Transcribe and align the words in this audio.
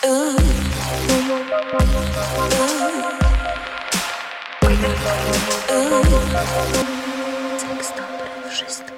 Seks 0.00 0.08
dobry 7.96 8.50
wszystkim. 8.50 8.96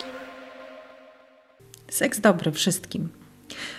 Seks 1.89 2.21
dobry 2.21 2.53
wszystkim. 2.53 3.09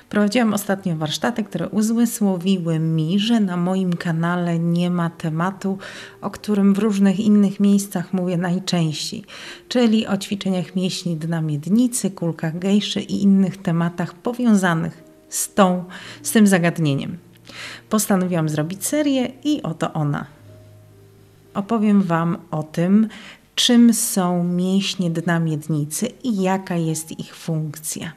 Prowadziłam 0.09 0.54
ostatnio 0.54 0.96
warsztaty, 0.96 1.44
które 1.44 1.70
uzmysłowiły 1.70 2.79
mi, 2.79 3.19
że 3.19 3.40
na 3.40 3.58
moim 3.58 3.94
kanale 3.94 4.60
nie 4.60 4.90
ma 4.90 5.10
tematu, 5.10 5.78
o 6.21 6.29
którym 6.29 6.74
w 6.74 6.79
różnych 6.79 7.19
innych 7.19 7.60
miejscach 7.60 8.13
mówię 8.13 8.37
najczęściej, 8.37 9.24
czyli 9.67 10.08
o 10.08 10.17
ćwiczeniach 10.17 10.76
mięśni 10.76 11.15
dna 11.15 11.42
miednicy, 11.42 12.12
kulkach 12.12 12.60
gejszy 12.60 13.01
i 13.01 13.24
innych 13.24 13.58
tematach 13.58 14.13
powiązanych 14.13 15.12
z, 15.34 15.54
tą, 15.54 15.84
z 16.23 16.31
tym 16.31 16.48
zagadnieniem. 16.48 17.18
Postanowiłam 17.90 18.50
zrobić 18.50 18.86
serię 18.86 19.32
i 19.44 19.64
oto 19.64 19.94
ona. 19.94 20.26
Opowiem 21.54 22.02
Wam 22.04 22.38
o 22.52 22.64
tym, 22.64 23.08
czym 23.55 23.94
są 23.94 24.44
mięśnie 24.44 25.10
dna 25.10 25.40
miednicy 25.40 26.08
i 26.24 26.41
jaka 26.41 26.76
jest 26.76 27.20
ich 27.20 27.36
funkcja. 27.36 28.12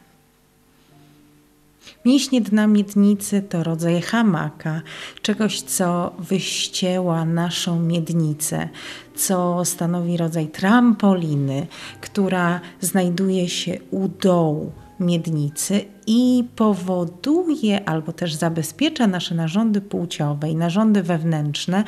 Mięśnie 2.04 2.40
dna 2.40 2.66
miednicy 2.66 3.42
to 3.42 3.62
rodzaj 3.62 4.02
hamaka, 4.02 4.82
czegoś, 5.22 5.60
co 5.60 6.12
wyścieła 6.18 7.24
naszą 7.24 7.80
miednicę, 7.80 8.68
co 9.14 9.64
stanowi 9.64 10.16
rodzaj 10.16 10.48
trampoliny, 10.48 11.66
która 12.00 12.60
znajduje 12.80 13.48
się 13.48 13.78
u 13.90 14.08
dołu 14.08 14.72
miednicy 15.00 15.84
i 16.06 16.44
powoduje 16.56 17.88
albo 17.88 18.12
też 18.12 18.34
zabezpiecza 18.34 19.06
nasze 19.06 19.34
narządy 19.34 19.80
płciowe 19.80 20.50
i 20.50 20.56
narządy 20.56 21.02
wewnętrzne 21.02 21.84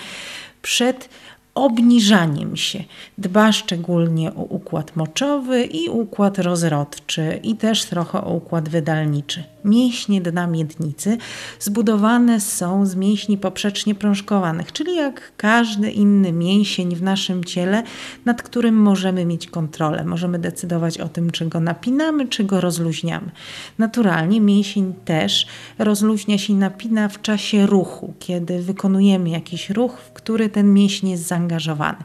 przed 0.62 1.08
obniżaniem 1.54 2.56
się. 2.56 2.84
Dba 3.18 3.52
szczególnie 3.52 4.34
o 4.34 4.42
układ 4.42 4.96
moczowy 4.96 5.64
i 5.64 5.88
układ 5.88 6.38
rozrodczy 6.38 7.40
i 7.42 7.56
też 7.56 7.84
trochę 7.84 8.24
o 8.24 8.32
układ 8.32 8.68
wydalniczy. 8.68 9.44
Mięśnie 9.64 10.20
dna 10.20 10.46
miednicy 10.46 11.18
zbudowane 11.60 12.40
są 12.40 12.86
z 12.86 12.96
mięśni 12.96 13.38
poprzecznie 13.38 13.94
prążkowanych, 13.94 14.72
czyli 14.72 14.96
jak 14.96 15.32
każdy 15.36 15.90
inny 15.90 16.32
mięsień 16.32 16.96
w 16.96 17.02
naszym 17.02 17.44
ciele, 17.44 17.82
nad 18.24 18.42
którym 18.42 18.74
możemy 18.74 19.24
mieć 19.24 19.46
kontrolę. 19.46 20.04
Możemy 20.04 20.38
decydować 20.38 20.98
o 20.98 21.08
tym, 21.08 21.30
czy 21.30 21.46
go 21.46 21.60
napinamy, 21.60 22.28
czy 22.28 22.44
go 22.44 22.60
rozluźniamy. 22.60 23.30
Naturalnie 23.78 24.40
mięsień 24.40 24.94
też 25.04 25.46
rozluźnia 25.78 26.38
się 26.38 26.52
i 26.52 26.56
napina 26.56 27.08
w 27.08 27.22
czasie 27.22 27.66
ruchu, 27.66 28.14
kiedy 28.18 28.62
wykonujemy 28.62 29.30
jakiś 29.30 29.70
ruch, 29.70 29.98
w 30.00 30.12
który 30.12 30.48
ten 30.48 30.72
mięsień 30.72 31.10
jest 31.10 31.26
zaangażowany. 31.26 31.98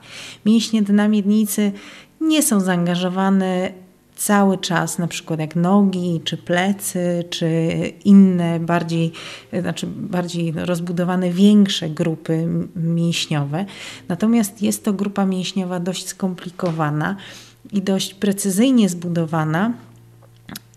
Mięśnie 0.46 0.82
dna 0.82 1.08
miednicy 1.08 1.72
nie 2.22 2.44
są 2.44 2.60
zaangażowane 2.60 3.83
cały 4.16 4.58
czas, 4.58 5.00
na 5.00 5.08
przykład 5.08 5.40
jak 5.40 5.56
nogi, 5.56 6.22
czy 6.24 6.38
plecy, 6.38 7.24
czy 7.30 7.48
inne 8.06 8.60
bardziej, 8.60 9.12
znaczy 9.62 9.88
bardziej 9.88 10.54
rozbudowane, 10.56 11.30
większe 11.30 11.90
grupy 11.90 12.48
mięśniowe. 12.76 13.66
Natomiast 14.08 14.62
jest 14.62 14.86
to 14.86 14.94
grupa 14.94 15.26
mięśniowa 15.26 15.80
dość 15.80 16.08
skomplikowana 16.08 17.16
i 17.72 17.82
dość 17.82 18.14
precyzyjnie 18.14 18.90
zbudowana 18.90 19.74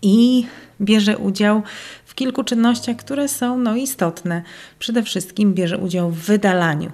i 0.01 0.45
bierze 0.81 1.17
udział 1.17 1.61
w 2.05 2.15
kilku 2.15 2.43
czynnościach, 2.43 2.97
które 2.97 3.27
są 3.27 3.57
no, 3.57 3.75
istotne. 3.75 4.41
Przede 4.79 5.03
wszystkim 5.03 5.53
bierze 5.53 5.77
udział 5.77 6.11
w 6.11 6.17
wydalaniu 6.17 6.91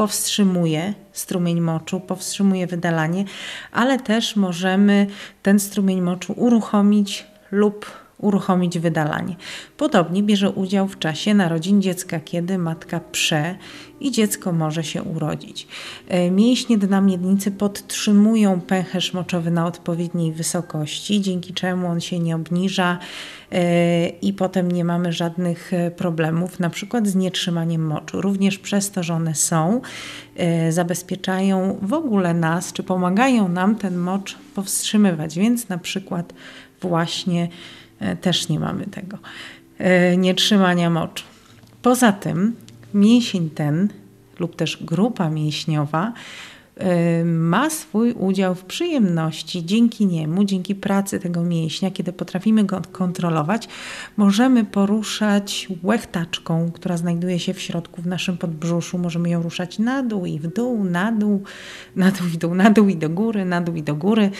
powstrzymuje 0.00 0.94
strumień 1.12 1.60
moczu, 1.60 2.00
powstrzymuje 2.00 2.66
wydalanie, 2.66 3.24
ale 3.72 3.98
też 3.98 4.36
możemy 4.36 5.06
ten 5.42 5.58
strumień 5.58 6.00
moczu 6.00 6.32
uruchomić 6.36 7.26
lub 7.50 7.86
uruchomić 8.20 8.78
wydalanie. 8.78 9.36
Podobnie 9.76 10.22
bierze 10.22 10.50
udział 10.50 10.88
w 10.88 10.98
czasie 10.98 11.34
narodzin 11.34 11.82
dziecka, 11.82 12.20
kiedy 12.20 12.58
matka 12.58 13.00
prze 13.12 13.54
i 14.00 14.10
dziecko 14.10 14.52
może 14.52 14.84
się 14.84 15.02
urodzić. 15.02 15.68
E, 16.08 16.30
mięśnie 16.30 16.78
dna 16.78 17.00
miednicy 17.00 17.50
podtrzymują 17.50 18.60
pęcherz 18.60 19.14
moczowy 19.14 19.50
na 19.50 19.66
odpowiedniej 19.66 20.32
wysokości, 20.32 21.20
dzięki 21.20 21.54
czemu 21.54 21.88
on 21.88 22.00
się 22.00 22.18
nie 22.18 22.36
obniża 22.36 22.98
e, 23.52 24.08
i 24.08 24.32
potem 24.32 24.72
nie 24.72 24.84
mamy 24.84 25.12
żadnych 25.12 25.74
e, 25.74 25.90
problemów, 25.90 26.60
na 26.60 26.70
przykład 26.70 27.06
z 27.06 27.14
nietrzymaniem 27.14 27.86
moczu. 27.86 28.20
Również 28.20 28.58
przez 28.58 28.90
to, 28.90 29.02
że 29.02 29.14
one 29.14 29.34
są, 29.34 29.80
zabezpieczają 30.70 31.78
w 31.82 31.92
ogóle 31.92 32.34
nas, 32.34 32.72
czy 32.72 32.82
pomagają 32.82 33.48
nam 33.48 33.76
ten 33.76 33.96
mocz 33.96 34.36
powstrzymywać, 34.54 35.38
więc 35.38 35.68
na 35.68 35.78
przykład 35.78 36.32
właśnie 36.80 37.48
też 38.20 38.48
nie 38.48 38.60
mamy 38.60 38.86
tego 38.86 39.18
e, 39.78 40.16
nietrzymania 40.16 40.90
moczu. 40.90 41.24
Poza 41.82 42.12
tym 42.12 42.56
mięsień 42.94 43.50
ten 43.50 43.88
lub 44.38 44.56
też 44.56 44.84
grupa 44.84 45.30
mięśniowa 45.30 46.06
e, 46.06 46.12
ma 47.24 47.70
swój 47.70 48.12
udział 48.12 48.54
w 48.54 48.64
przyjemności. 48.64 49.66
Dzięki 49.66 50.06
niemu, 50.06 50.44
dzięki 50.44 50.74
pracy 50.74 51.20
tego 51.20 51.42
mięśnia, 51.42 51.90
kiedy 51.90 52.12
potrafimy 52.12 52.64
go 52.64 52.82
kontrolować, 52.92 53.68
możemy 54.16 54.64
poruszać 54.64 55.68
łechtaczką, 55.82 56.70
która 56.72 56.96
znajduje 56.96 57.38
się 57.38 57.54
w 57.54 57.60
środku 57.60 58.02
w 58.02 58.06
naszym 58.06 58.36
podbrzuszu. 58.36 58.98
Możemy 58.98 59.30
ją 59.30 59.42
ruszać 59.42 59.78
na 59.78 60.02
dół 60.02 60.26
i 60.26 60.38
w 60.38 60.46
dół, 60.46 60.84
na 60.84 61.12
dół, 61.12 61.42
na 61.96 62.10
dół 62.10 62.26
i 62.34 62.38
dół, 62.38 62.54
na 62.54 62.70
dół 62.70 62.88
i 62.88 62.96
do 62.96 63.08
góry, 63.08 63.44
na 63.44 63.60
dół 63.60 63.74
i 63.74 63.82
do 63.82 63.94
góry. 63.94 64.30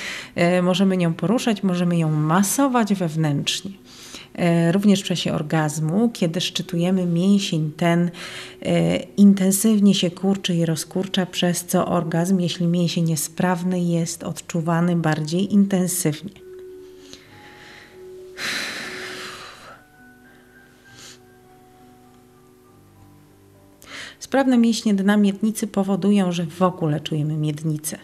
Możemy 0.63 0.97
nią 0.97 1.15
poruszać, 1.15 1.63
możemy 1.63 1.99
ją 1.99 2.11
masować 2.11 2.95
wewnętrznie. 2.95 3.71
E, 4.35 4.73
również 4.73 5.01
w 5.01 5.05
czasie 5.05 5.33
orgazmu, 5.33 6.11
kiedy 6.13 6.41
szczytujemy 6.41 7.07
mięsień 7.07 7.73
ten 7.77 8.11
e, 8.63 8.97
intensywnie 8.97 9.95
się 9.95 10.11
kurczy 10.11 10.55
i 10.55 10.67
rozkurcza, 10.67 11.27
przez 11.27 11.65
co 11.65 11.87
orgazm, 11.87 12.41
jeśli 12.41 12.67
mięsień 12.67 13.11
jest 13.11 13.25
sprawny, 13.25 13.81
jest 13.81 14.23
odczuwany 14.23 14.97
bardziej 14.97 15.53
intensywnie. 15.53 16.51
Sprawne 24.19 24.59
mięśnie 24.59 24.95
dna 24.95 25.17
miednicy 25.17 25.67
powodują, 25.67 26.33
że 26.33 26.47
w 26.47 26.63
ogóle 26.63 27.01
czujemy 27.01 27.37
miednicę, 27.37 27.99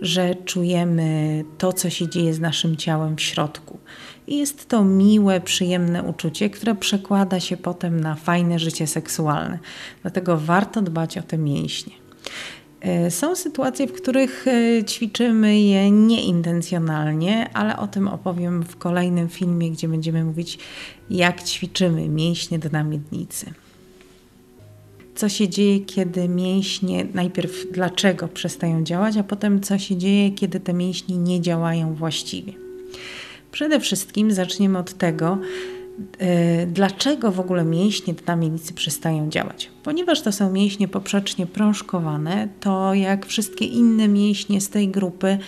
że 0.00 0.34
czujemy 0.34 1.44
to, 1.58 1.72
co 1.72 1.90
się 1.90 2.08
dzieje 2.08 2.34
z 2.34 2.40
naszym 2.40 2.76
ciałem 2.76 3.16
w 3.16 3.20
środku. 3.20 3.78
I 4.26 4.38
jest 4.38 4.68
to 4.68 4.84
miłe, 4.84 5.40
przyjemne 5.40 6.02
uczucie, 6.02 6.50
które 6.50 6.74
przekłada 6.74 7.40
się 7.40 7.56
potem 7.56 8.00
na 8.00 8.14
fajne 8.14 8.58
życie 8.58 8.86
seksualne. 8.86 9.58
Dlatego 10.02 10.38
warto 10.38 10.82
dbać 10.82 11.18
o 11.18 11.22
te 11.22 11.38
mięśnie. 11.38 11.92
E, 12.80 13.10
są 13.10 13.36
sytuacje, 13.36 13.86
w 13.86 13.92
których 13.92 14.46
e, 14.48 14.84
ćwiczymy 14.84 15.60
je 15.60 15.90
nieintencjonalnie, 15.90 17.50
ale 17.54 17.76
o 17.76 17.86
tym 17.86 18.08
opowiem 18.08 18.62
w 18.62 18.76
kolejnym 18.76 19.28
filmie, 19.28 19.70
gdzie 19.70 19.88
będziemy 19.88 20.24
mówić, 20.24 20.58
jak 21.10 21.42
ćwiczymy 21.42 22.08
mięśnie 22.08 22.58
dna 22.58 22.84
miednicy. 22.84 23.52
Co 25.14 25.28
się 25.28 25.48
dzieje, 25.48 25.80
kiedy 25.80 26.28
mięśnie, 26.28 27.06
najpierw 27.14 27.72
dlaczego 27.72 28.28
przestają 28.28 28.84
działać, 28.84 29.16
a 29.16 29.22
potem 29.22 29.60
co 29.60 29.78
się 29.78 29.96
dzieje, 29.96 30.30
kiedy 30.30 30.60
te 30.60 30.72
mięśnie 30.72 31.16
nie 31.16 31.40
działają 31.40 31.94
właściwie. 31.94 32.52
Przede 33.52 33.80
wszystkim 33.80 34.32
zaczniemy 34.32 34.78
od 34.78 34.94
tego, 34.94 35.38
e, 36.18 36.66
dlaczego 36.66 37.32
w 37.32 37.40
ogóle 37.40 37.64
mięśnie 37.64 38.14
dna 38.14 38.36
miednicy 38.36 38.74
przestają 38.74 39.30
działać. 39.30 39.70
Ponieważ 39.82 40.22
to 40.22 40.32
są 40.32 40.52
mięśnie 40.52 40.88
poprzecznie 40.88 41.46
prążkowane, 41.46 42.48
to 42.60 42.94
jak 42.94 43.26
wszystkie 43.26 43.64
inne 43.64 44.08
mięśnie 44.08 44.60
z 44.60 44.68
tej 44.68 44.88
grupy 44.88 45.38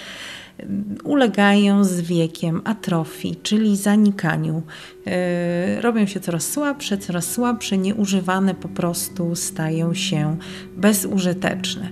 ulegają 1.05 1.85
z 1.85 2.01
wiekiem 2.01 2.61
atrofii, 2.65 3.37
czyli 3.43 3.77
zanikaniu. 3.77 4.63
Yy, 5.07 5.81
robią 5.81 6.07
się 6.07 6.21
coraz 6.21 6.51
słabsze, 6.51 6.99
coraz 6.99 7.31
słabsze, 7.31 7.79
nieużywane 7.79 8.55
po 8.55 8.69
prostu 8.69 9.37
stają 9.37 9.95
się 9.95 10.37
bezużyteczne. 10.77 11.89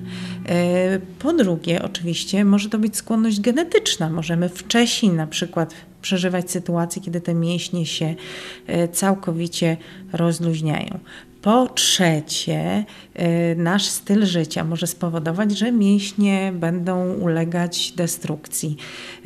Yy, 0.49 1.00
po 1.19 1.32
drugie, 1.32 1.82
oczywiście, 1.82 2.44
może 2.44 2.69
to 2.69 2.79
być 2.79 2.97
skłonność 2.97 3.41
genetyczna. 3.41 4.11
Możemy 4.11 4.49
wcześniej 4.49 5.12
na 5.12 5.26
przykład 5.26 5.75
przeżywać 6.03 6.51
sytuacje, 6.51 7.03
kiedy 7.03 7.21
te 7.21 7.35
mięśnie 7.35 7.87
się 7.87 8.15
e, 8.67 8.89
całkowicie 8.89 9.77
rozluźniają. 10.13 10.99
Po 11.43 11.69
trzecie, 11.69 12.85
y, 13.53 13.57
nasz 13.57 13.87
styl 13.87 14.27
życia 14.27 14.65
może 14.65 14.87
spowodować, 14.87 15.59
że 15.59 15.73
mięśnie 15.73 16.53
będą 16.55 17.15
ulegać 17.15 17.93
destrukcji, 17.93 18.77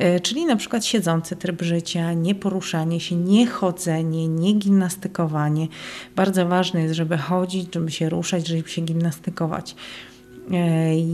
y, 0.01 0.19
czyli 0.19 0.45
na 0.45 0.55
przykład 0.55 0.85
siedzący 0.85 1.35
tryb 1.35 1.61
życia, 1.61 2.13
nieporuszanie 2.13 2.99
się, 2.99 3.15
niechodzenie, 3.15 4.27
niegimnastykowanie. 4.27 5.67
Bardzo 6.15 6.47
ważne 6.47 6.81
jest, 6.81 6.95
żeby 6.95 7.17
chodzić, 7.17 7.73
żeby 7.73 7.91
się 7.91 8.09
ruszać, 8.09 8.47
żeby 8.47 8.69
się 8.69 8.81
gimnastykować. 8.81 9.75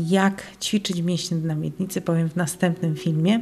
Jak 0.09 0.43
ćwiczyć 0.61 1.01
mięśnie 1.01 1.37
na 1.37 1.55
miednicy, 1.55 2.01
powiem 2.01 2.29
w 2.29 2.35
następnym 2.35 2.95
filmie. 2.95 3.39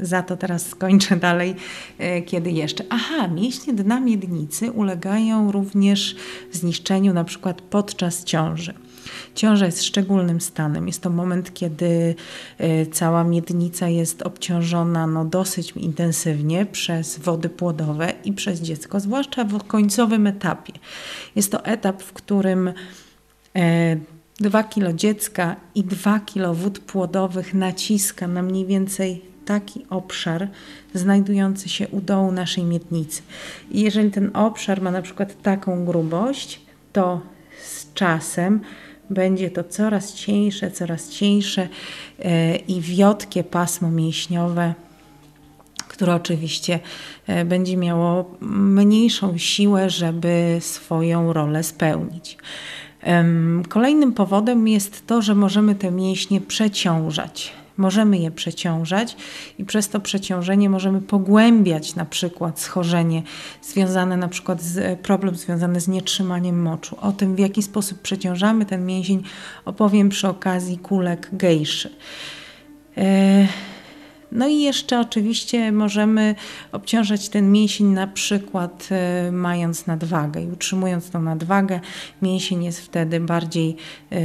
Za 0.00 0.22
to 0.22 0.36
teraz 0.36 0.66
skończę 0.66 1.16
dalej, 1.16 1.54
e, 1.98 2.22
kiedy 2.22 2.50
jeszcze. 2.50 2.84
Aha, 2.90 3.28
mięśnie 3.28 3.72
dna 3.72 4.00
miednicy 4.00 4.72
ulegają 4.72 5.52
również 5.52 6.16
zniszczeniu 6.52 7.12
na 7.12 7.24
przykład 7.24 7.62
podczas 7.62 8.24
ciąży. 8.24 8.74
Ciąża 9.34 9.66
jest 9.66 9.84
szczególnym 9.84 10.40
stanem. 10.40 10.86
Jest 10.86 11.02
to 11.02 11.10
moment, 11.10 11.54
kiedy 11.54 12.14
e, 12.58 12.86
cała 12.86 13.24
miednica 13.24 13.88
jest 13.88 14.22
obciążona 14.22 15.06
no, 15.06 15.24
dosyć 15.24 15.72
intensywnie 15.76 16.66
przez 16.66 17.18
wody 17.18 17.48
płodowe 17.48 18.12
i 18.24 18.32
przez 18.32 18.60
dziecko, 18.60 19.00
zwłaszcza 19.00 19.44
w 19.44 19.64
końcowym 19.64 20.26
etapie. 20.26 20.72
Jest 21.36 21.52
to 21.52 21.64
etap, 21.64 22.02
w 22.02 22.12
którym 22.12 22.72
2 24.40 24.60
e, 24.60 24.64
kilo 24.64 24.92
dziecka 24.92 25.56
i 25.74 25.84
2 25.84 26.20
kilo 26.20 26.54
wód 26.54 26.78
płodowych 26.78 27.54
naciska 27.54 28.28
na 28.28 28.42
mniej 28.42 28.66
więcej 28.66 29.31
taki 29.44 29.86
obszar 29.90 30.48
znajdujący 30.94 31.68
się 31.68 31.88
u 31.88 32.00
dołu 32.00 32.32
naszej 32.32 32.64
miednicy. 32.64 33.22
I 33.70 33.80
jeżeli 33.80 34.10
ten 34.10 34.30
obszar 34.36 34.82
ma 34.82 34.90
na 34.90 35.02
przykład 35.02 35.42
taką 35.42 35.84
grubość, 35.84 36.60
to 36.92 37.20
z 37.64 37.94
czasem 37.94 38.60
będzie 39.10 39.50
to 39.50 39.64
coraz 39.64 40.14
cieńsze, 40.14 40.70
coraz 40.70 41.08
cieńsze 41.08 41.68
e, 42.18 42.56
i 42.56 42.80
wiotkie 42.80 43.44
pasmo 43.44 43.90
mięśniowe, 43.90 44.74
które 45.88 46.14
oczywiście 46.14 46.80
e, 47.26 47.44
będzie 47.44 47.76
miało 47.76 48.36
mniejszą 48.40 49.38
siłę, 49.38 49.90
żeby 49.90 50.58
swoją 50.60 51.32
rolę 51.32 51.62
spełnić. 51.62 52.38
Kolejnym 53.68 54.12
powodem 54.12 54.68
jest 54.68 55.06
to, 55.06 55.22
że 55.22 55.34
możemy 55.34 55.74
te 55.74 55.90
mięśnie 55.90 56.40
przeciążać 56.40 57.52
możemy 57.76 58.18
je 58.18 58.30
przeciążać 58.30 59.16
i 59.58 59.64
przez 59.64 59.88
to 59.88 60.00
przeciążenie 60.00 60.70
możemy 60.70 61.00
pogłębiać 61.00 61.94
na 61.94 62.04
przykład 62.04 62.60
schorzenie 62.60 63.22
związane 63.62 64.16
na 64.16 64.28
przykład 64.28 64.62
z 64.62 65.00
problem 65.00 65.36
związany 65.36 65.80
z 65.80 65.88
nietrzymaniem 65.88 66.62
moczu. 66.62 66.96
O 67.00 67.12
tym 67.12 67.36
w 67.36 67.38
jaki 67.38 67.62
sposób 67.62 67.98
przeciążamy 67.98 68.66
ten 68.66 68.86
mięsień 68.86 69.22
opowiem 69.64 70.08
przy 70.08 70.28
okazji 70.28 70.78
kulek 70.78 71.28
gejszy. 71.32 71.90
E, 72.96 73.46
no 74.32 74.48
i 74.48 74.60
jeszcze 74.60 75.00
oczywiście 75.00 75.72
możemy 75.72 76.34
obciążać 76.72 77.28
ten 77.28 77.52
mięsień 77.52 77.86
na 77.86 78.06
przykład 78.06 78.88
y, 79.28 79.32
mając 79.32 79.86
nadwagę 79.86 80.42
i 80.42 80.48
utrzymując 80.48 81.10
tą 81.10 81.22
nadwagę, 81.22 81.80
mięsień 82.22 82.64
jest 82.64 82.80
wtedy 82.80 83.20
bardziej 83.20 83.76
y, 84.12 84.16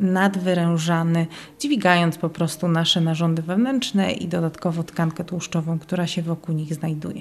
nadwyrężany, 0.00 1.26
dźwigając 1.60 2.18
po 2.18 2.28
prostu 2.28 2.68
nasze 2.68 3.00
narządy 3.00 3.42
wewnętrzne 3.42 4.12
i 4.12 4.28
dodatkowo 4.28 4.82
tkankę 4.82 5.24
tłuszczową, 5.24 5.78
która 5.78 6.06
się 6.06 6.22
wokół 6.22 6.54
nich 6.54 6.74
znajduje. 6.74 7.20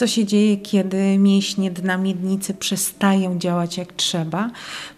Co 0.00 0.06
się 0.06 0.26
dzieje, 0.26 0.56
kiedy 0.56 1.18
mięśnie 1.18 1.70
dna 1.70 1.96
miednicy 1.96 2.54
przestają 2.54 3.38
działać 3.38 3.78
jak 3.78 3.92
trzeba? 3.92 4.50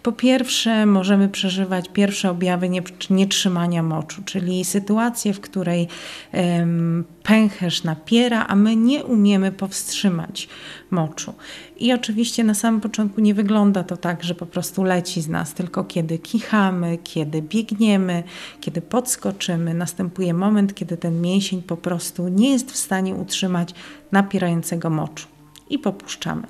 Po 0.03 0.11
pierwsze, 0.11 0.85
możemy 0.85 1.29
przeżywać 1.29 1.89
pierwsze 1.89 2.29
objawy 2.29 2.69
nietrzymania 3.09 3.83
moczu, 3.83 4.21
czyli 4.25 4.65
sytuację, 4.65 5.33
w 5.33 5.41
której 5.41 5.87
um, 6.33 7.03
pęcherz 7.23 7.83
napiera, 7.83 8.45
a 8.47 8.55
my 8.55 8.75
nie 8.75 9.03
umiemy 9.03 9.51
powstrzymać 9.51 10.49
moczu. 10.91 11.33
I 11.77 11.93
oczywiście 11.93 12.43
na 12.43 12.53
samym 12.53 12.81
początku 12.81 13.21
nie 13.21 13.33
wygląda 13.33 13.83
to 13.83 13.97
tak, 13.97 14.23
że 14.23 14.35
po 14.35 14.45
prostu 14.45 14.83
leci 14.83 15.21
z 15.21 15.27
nas, 15.27 15.53
tylko 15.53 15.83
kiedy 15.83 16.17
kichamy, 16.17 16.97
kiedy 17.03 17.41
biegniemy, 17.41 18.23
kiedy 18.61 18.81
podskoczymy, 18.81 19.73
następuje 19.73 20.33
moment, 20.33 20.75
kiedy 20.75 20.97
ten 20.97 21.21
mięsień 21.21 21.61
po 21.61 21.77
prostu 21.77 22.27
nie 22.27 22.51
jest 22.51 22.71
w 22.71 22.77
stanie 22.77 23.15
utrzymać 23.15 23.73
napierającego 24.11 24.89
moczu 24.93 25.27
i 25.69 25.79
popuszczamy. 25.79 26.47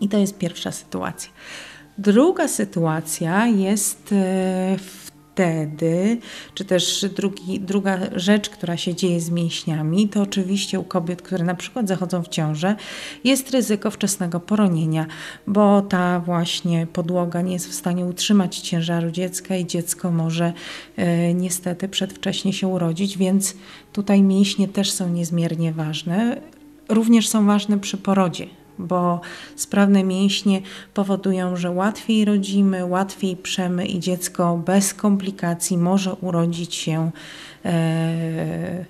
I 0.00 0.08
to 0.08 0.18
jest 0.18 0.38
pierwsza 0.38 0.72
sytuacja. 0.72 1.30
Druga 1.98 2.48
sytuacja 2.48 3.46
jest 3.46 4.12
e, 4.12 4.76
wtedy, 5.40 6.18
czy 6.54 6.64
też 6.64 7.04
drugi, 7.16 7.60
druga 7.60 7.98
rzecz, 8.16 8.50
która 8.50 8.76
się 8.76 8.94
dzieje 8.94 9.20
z 9.20 9.30
mięśniami, 9.30 10.08
to 10.08 10.22
oczywiście 10.22 10.80
u 10.80 10.84
kobiet, 10.84 11.22
które 11.22 11.44
na 11.44 11.54
przykład 11.54 11.88
zachodzą 11.88 12.22
w 12.22 12.28
ciążę, 12.28 12.76
jest 13.24 13.50
ryzyko 13.50 13.90
wczesnego 13.90 14.40
poronienia, 14.40 15.06
bo 15.46 15.82
ta 15.82 16.20
właśnie 16.20 16.86
podłoga 16.86 17.40
nie 17.40 17.52
jest 17.52 17.68
w 17.68 17.74
stanie 17.74 18.04
utrzymać 18.04 18.58
ciężaru 18.58 19.10
dziecka 19.10 19.56
i 19.56 19.66
dziecko 19.66 20.10
może 20.10 20.52
e, 20.96 21.34
niestety 21.34 21.88
przedwcześnie 21.88 22.52
się 22.52 22.68
urodzić, 22.68 23.18
więc 23.18 23.54
tutaj 23.92 24.22
mięśnie 24.22 24.68
też 24.68 24.92
są 24.92 25.08
niezmiernie 25.08 25.72
ważne. 25.72 26.40
Również 26.90 27.28
są 27.28 27.46
ważne 27.46 27.78
przy 27.78 27.96
porodzie, 27.96 28.46
bo 28.78 29.20
sprawne 29.56 30.04
mięśnie 30.04 30.62
powodują, 30.94 31.56
że 31.56 31.70
łatwiej 31.70 32.24
rodzimy, 32.24 32.86
łatwiej 32.86 33.36
przemy 33.36 33.86
i 33.86 34.00
dziecko 34.00 34.56
bez 34.56 34.94
komplikacji 34.94 35.78
może 35.78 36.14
urodzić 36.14 36.74
się 36.74 37.10
e, 37.64 38.84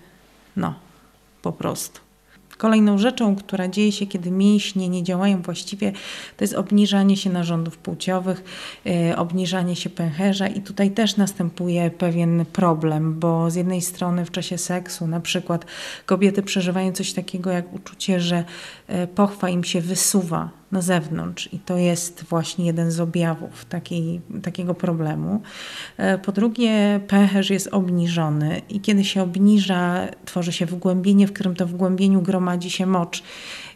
no, 0.56 0.74
po 1.42 1.52
prostu. 1.52 2.09
Kolejną 2.60 2.98
rzeczą, 2.98 3.36
która 3.36 3.68
dzieje 3.68 3.92
się, 3.92 4.06
kiedy 4.06 4.30
mięśnie 4.30 4.88
nie 4.88 5.02
działają 5.02 5.42
właściwie, 5.42 5.92
to 6.36 6.44
jest 6.44 6.54
obniżanie 6.54 7.16
się 7.16 7.30
narządów 7.30 7.78
płciowych, 7.78 8.44
yy, 8.84 9.16
obniżanie 9.16 9.76
się 9.76 9.90
pęcherza 9.90 10.48
i 10.48 10.60
tutaj 10.60 10.90
też 10.90 11.16
następuje 11.16 11.90
pewien 11.90 12.44
problem, 12.52 13.18
bo 13.18 13.50
z 13.50 13.54
jednej 13.54 13.80
strony 13.80 14.24
w 14.24 14.30
czasie 14.30 14.58
seksu 14.58 15.06
na 15.06 15.20
przykład 15.20 15.66
kobiety 16.06 16.42
przeżywają 16.42 16.92
coś 16.92 17.12
takiego 17.12 17.50
jak 17.50 17.72
uczucie, 17.72 18.20
że 18.20 18.44
yy, 18.88 19.06
pochwa 19.06 19.48
im 19.48 19.64
się 19.64 19.80
wysuwa 19.80 20.59
na 20.72 20.82
zewnątrz 20.82 21.48
i 21.52 21.58
to 21.58 21.76
jest 21.76 22.24
właśnie 22.24 22.66
jeden 22.66 22.90
z 22.90 23.00
objawów 23.00 23.66
takiego 24.42 24.74
problemu. 24.74 25.42
E, 25.96 26.18
po 26.18 26.32
drugie, 26.32 27.00
pęcherz 27.08 27.50
jest 27.50 27.68
obniżony 27.72 28.62
i 28.68 28.80
kiedy 28.80 29.04
się 29.04 29.22
obniża, 29.22 30.08
tworzy 30.24 30.52
się 30.52 30.66
wgłębienie, 30.66 31.26
w 31.26 31.32
którym 31.32 31.56
to 31.56 31.66
wgłębieniu 31.66 32.22
gromadzi 32.22 32.70
się 32.70 32.86
mocz. 32.86 33.22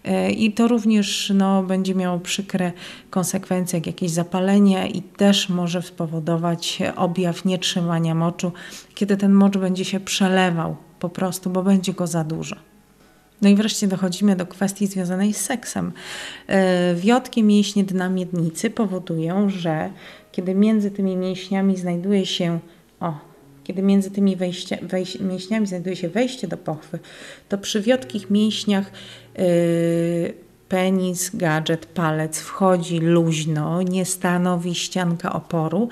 E, 0.04 0.30
I 0.30 0.52
to 0.52 0.68
również 0.68 1.32
no, 1.34 1.62
będzie 1.62 1.94
miało 1.94 2.18
przykre 2.18 2.72
konsekwencje, 3.10 3.78
jak 3.78 3.86
jakieś 3.86 4.10
zapalenie, 4.10 4.88
i 4.88 5.02
też 5.02 5.48
może 5.48 5.82
spowodować 5.82 6.78
objaw 6.96 7.44
nietrzymania 7.44 8.14
moczu, 8.14 8.52
kiedy 8.94 9.16
ten 9.16 9.32
mocz 9.32 9.56
będzie 9.56 9.84
się 9.84 10.00
przelewał 10.00 10.76
po 11.00 11.08
prostu, 11.08 11.50
bo 11.50 11.62
będzie 11.62 11.92
go 11.92 12.06
za 12.06 12.24
dużo. 12.24 12.73
No 13.44 13.50
i 13.50 13.54
wreszcie 13.54 13.86
dochodzimy 13.86 14.36
do 14.36 14.46
kwestii 14.46 14.86
związanej 14.86 15.34
z 15.34 15.40
seksem. 15.40 15.92
E, 16.46 16.94
wiotkie 16.94 17.42
mięśnie 17.42 17.84
dna 17.84 18.08
miednicy 18.08 18.70
powodują, 18.70 19.50
że 19.50 19.90
kiedy 20.32 20.54
między 20.54 20.90
tymi 20.90 21.16
mięśniami 21.16 21.76
znajduje 21.76 22.26
się, 22.26 22.58
o, 23.00 23.14
kiedy 23.64 23.82
między 23.82 24.10
tymi 24.10 24.36
wejścia, 24.36 24.76
wejś, 24.82 25.20
mięśniami 25.20 25.66
znajduje 25.66 25.96
się 25.96 26.08
wejście 26.08 26.48
do 26.48 26.56
pochwy, 26.56 26.98
to 27.48 27.58
przy 27.58 27.80
wiotkich 27.80 28.30
mięśniach 28.30 28.90
yy, 29.38 29.44
penis, 30.68 31.30
gadżet, 31.34 31.86
palec 31.86 32.38
wchodzi 32.38 32.98
luźno, 32.98 33.82
nie 33.82 34.04
stanowi 34.04 34.74
ścianka 34.74 35.32
oporu 35.32 35.88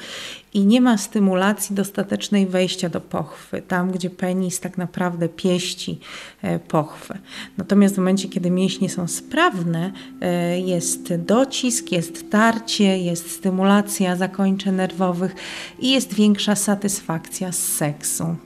i 0.55 0.67
nie 0.67 0.81
ma 0.81 0.99
stymulacji 0.99 1.77
dostatecznej 1.77 2.47
wejścia 2.47 2.89
do 2.89 3.01
pochwy, 3.01 3.63
tam 3.63 3.91
gdzie 3.91 4.11
penis 4.11 4.61
tak 4.61 4.79
naprawdę 4.79 5.29
pieści 5.29 6.01
e, 6.43 6.59
pochwę. 6.59 7.19
Natomiast 7.59 7.95
w 7.95 7.99
momencie, 7.99 8.29
kiedy 8.29 8.51
mięśnie 8.51 8.91
są 8.91 9.09
sprawne, 9.09 9.93
e, 10.21 10.61
jest 10.61 11.15
docisk, 11.17 11.93
jest 11.93 12.31
tarcie, 12.31 12.99
jest 12.99 13.31
stymulacja 13.31 14.17
zakończeń 14.17 14.75
nerwowych 14.75 15.35
i 15.79 15.91
jest 15.91 16.15
większa 16.15 16.57
satysfakcja 16.57 17.53
z 17.53 17.59
seksu. 17.59 18.37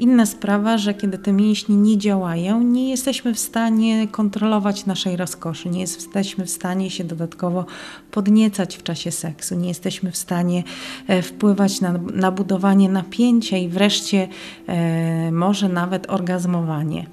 Inna 0.00 0.26
sprawa, 0.26 0.78
że 0.78 0.94
kiedy 0.94 1.18
te 1.18 1.32
mięśnie 1.32 1.76
nie 1.76 1.98
działają, 1.98 2.62
nie 2.62 2.90
jesteśmy 2.90 3.34
w 3.34 3.38
stanie 3.38 4.08
kontrolować 4.08 4.86
naszej 4.86 5.16
rozkoszy, 5.16 5.68
nie 5.68 5.80
jesteśmy 5.80 6.46
w 6.46 6.50
stanie 6.50 6.90
się 6.90 7.04
dodatkowo 7.04 7.66
podniecać 8.10 8.76
w 8.76 8.82
czasie 8.82 9.10
seksu, 9.10 9.54
nie 9.54 9.68
jesteśmy 9.68 10.10
w 10.10 10.16
stanie 10.16 10.62
e, 11.08 11.22
wpływać 11.22 11.80
na, 11.80 11.92
na 12.14 12.30
budowanie 12.30 12.88
napięcia 12.88 13.56
i 13.56 13.68
wreszcie 13.68 14.28
e, 14.66 15.32
może 15.32 15.68
nawet 15.68 16.10
orgazmowanie 16.10 17.06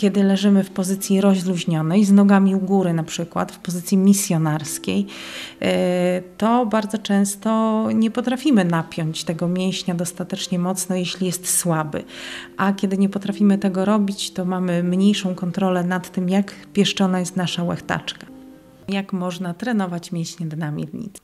kiedy 0.00 0.22
leżymy 0.22 0.64
w 0.64 0.70
pozycji 0.70 1.20
rozluźnionej, 1.20 2.04
z 2.04 2.12
nogami 2.12 2.54
u 2.54 2.58
góry 2.58 2.92
na 2.92 3.02
przykład, 3.02 3.52
w 3.52 3.58
pozycji 3.58 3.98
misjonarskiej, 3.98 5.06
e, 5.62 6.22
to 6.38 6.66
bardzo 6.66 6.98
często 6.98 7.88
nie 7.94 8.10
potrafimy 8.10 8.64
napiąć 8.64 9.24
tego 9.24 9.48
mięśnia 9.48 9.94
dostatecznie 9.94 10.58
mocno, 10.58 10.96
jeśli 10.96 11.26
jest 11.26 11.58
słaby. 11.58 12.04
A 12.56 12.72
kiedy 12.72 12.98
nie 12.98 13.08
potrafimy 13.08 13.58
tego 13.58 13.84
robić, 13.84 14.30
to 14.30 14.44
mamy 14.44 14.82
mniejszą 14.82 15.34
kontrolę 15.34 15.84
nad 15.84 16.12
tym, 16.12 16.28
jak 16.28 16.54
pieszczona 16.72 17.20
jest 17.20 17.36
nasza 17.36 17.64
łechtaczka 17.64 18.39
jak 18.92 19.12
można 19.12 19.54
trenować 19.54 20.12
mięśnie 20.12 20.46
dna 20.46 20.70
miednicy. 20.70 21.20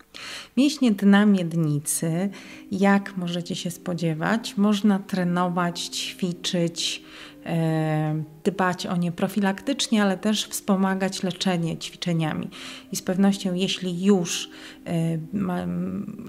Mięśnie 0.56 0.92
dna 0.92 1.26
miednicy, 1.26 2.30
jak 2.72 3.16
możecie 3.16 3.54
się 3.56 3.70
spodziewać, 3.70 4.56
można 4.56 4.98
trenować, 4.98 5.80
ćwiczyć, 5.80 7.02
e, 7.46 8.22
dbać 8.44 8.86
o 8.86 8.96
nie 8.96 9.12
profilaktycznie, 9.12 10.02
ale 10.02 10.18
też 10.18 10.46
wspomagać 10.46 11.22
leczenie 11.22 11.76
ćwiczeniami. 11.76 12.48
I 12.92 12.96
z 12.96 13.02
pewnością, 13.02 13.54
jeśli 13.54 14.04
już 14.04 14.50
e, 14.86 15.18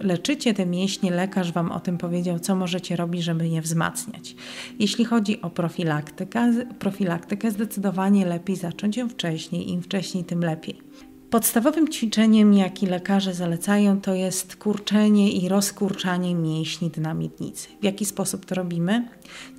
leczycie 0.02 0.54
te 0.54 0.66
mięśnie, 0.66 1.12
lekarz 1.12 1.52
Wam 1.52 1.72
o 1.72 1.80
tym 1.80 1.98
powiedział, 1.98 2.40
co 2.40 2.56
możecie 2.56 2.96
robić, 2.96 3.24
żeby 3.24 3.48
je 3.48 3.62
wzmacniać. 3.62 4.36
Jeśli 4.80 5.06
chodzi 5.06 5.42
o 5.42 5.50
profilaktykę, 5.50 6.54
profilaktykę 6.80 7.52
zdecydowanie 7.52 8.26
lepiej 8.26 8.56
zacząć 8.56 8.98
ją 8.98 9.10
wcześniej. 9.10 9.70
Im 9.70 9.82
wcześniej, 9.82 10.24
tym 10.24 10.40
lepiej. 10.40 10.88
Podstawowym 11.30 11.88
ćwiczeniem, 11.88 12.54
jaki 12.54 12.86
lekarze 12.86 13.34
zalecają, 13.34 14.02
to 14.02 14.14
jest 14.14 14.56
kurczenie 14.56 15.32
i 15.32 15.50
rozkurczanie 15.50 16.36
mięśni 16.36 16.90
dna 16.90 17.14
miednicy. 17.14 17.68
W 17.82 17.84
jaki 17.84 18.06
sposób 18.06 18.46
to 18.46 18.56
robimy? 18.56 19.08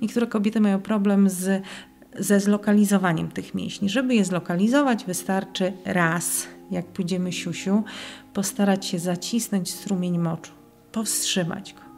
Niektóre 0.01 0.27
kobiety 0.27 0.59
mają 0.61 0.81
problem 0.81 1.29
z, 1.29 1.63
ze 2.19 2.39
zlokalizowaniem 2.39 3.31
tych 3.31 3.55
mięśni. 3.55 3.89
Żeby 3.89 4.15
je 4.15 4.25
zlokalizować, 4.25 5.05
wystarczy 5.05 5.73
raz, 5.85 6.47
jak 6.71 6.85
pójdziemy 6.85 7.31
siusiu, 7.31 7.83
postarać 8.33 8.85
się 8.85 8.99
zacisnąć 8.99 9.71
strumień 9.71 10.17
moczu, 10.17 10.51
powstrzymać 10.91 11.73
go. 11.73 11.88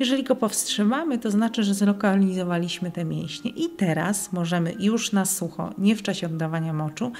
Jeżeli 0.00 0.22
go 0.22 0.36
powstrzymamy, 0.36 1.18
to 1.18 1.30
znaczy, 1.30 1.64
że 1.64 1.74
zlokalizowaliśmy 1.74 2.90
te 2.90 3.04
mięśnie 3.04 3.50
i 3.50 3.68
teraz 3.68 4.32
możemy 4.32 4.74
już 4.78 5.12
na 5.12 5.24
sucho, 5.24 5.74
nie 5.78 5.96
w 5.96 6.02
czasie 6.02 6.26
oddawania 6.26 6.72
moczu, 6.72 7.12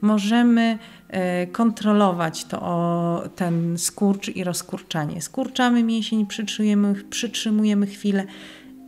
możemy 0.00 0.78
e, 1.08 1.46
kontrolować 1.46 2.44
to, 2.44 3.22
ten 3.36 3.78
skurcz 3.78 4.28
i 4.28 4.44
rozkurczanie. 4.44 5.22
Skurczamy 5.22 5.82
mięsień, 5.82 6.26
przytrzymujemy, 6.26 6.94
przytrzymujemy 7.10 7.86
chwilę 7.86 8.26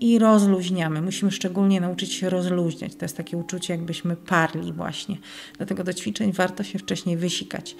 i 0.01 0.19
rozluźniamy. 0.19 1.03
Musimy 1.03 1.31
szczególnie 1.31 1.81
nauczyć 1.81 2.13
się 2.13 2.31
rozluźniać. 2.31 2.95
To 2.95 3.05
jest 3.05 3.17
takie 3.17 3.37
uczucie, 3.37 3.75
jakbyśmy 3.75 4.17
parli 4.17 4.73
właśnie. 4.73 5.17
Dlatego 5.57 5.85
do 5.85 5.95
ćwiczeń 5.95 6.33
warto 6.33 6.65
się 6.65 6.79
wcześniej 6.79 7.17
wysikać. 7.17 7.77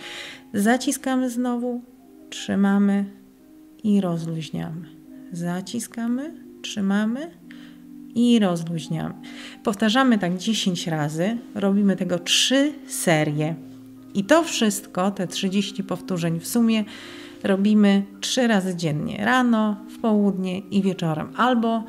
Zaciskamy 0.55 1.31
znowu, 1.31 1.83
trzymamy 2.31 3.05
i 3.83 4.01
rozluźniamy 4.01 5.00
zaciskamy, 5.33 6.35
trzymamy 6.63 7.31
i 8.15 8.39
rozluźniamy. 8.39 9.15
Powtarzamy 9.63 10.19
tak 10.19 10.39
10 10.39 10.87
razy, 10.87 11.37
robimy 11.55 11.97
tego 11.97 12.19
3 12.19 12.73
serie. 12.87 13.55
I 14.15 14.25
to 14.25 14.43
wszystko, 14.43 15.11
te 15.11 15.27
30 15.27 15.85
powtórzeń 15.85 16.41
w 16.41 16.47
sumie, 16.47 16.85
robimy 17.43 18.03
3 18.21 18.47
razy 18.47 18.77
dziennie: 18.77 19.25
rano, 19.25 19.77
w 19.89 19.99
południe 19.99 20.59
i 20.59 20.83
wieczorem, 20.83 21.29
albo 21.37 21.85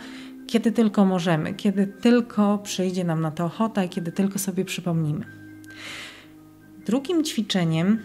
kiedy 0.47 0.71
tylko 0.71 1.05
możemy, 1.05 1.53
kiedy 1.53 1.87
tylko 1.87 2.59
przyjdzie 2.63 3.03
nam 3.03 3.21
na 3.21 3.31
to 3.31 3.45
ochota 3.45 3.83
i 3.83 3.89
kiedy 3.89 4.11
tylko 4.11 4.39
sobie 4.39 4.65
przypomnimy. 4.65 5.25
Drugim 6.85 7.23
ćwiczeniem 7.23 7.99